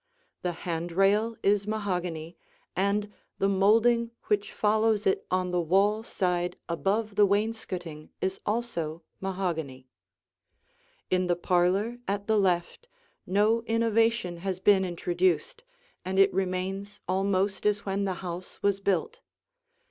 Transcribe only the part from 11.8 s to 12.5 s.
In the parlor at the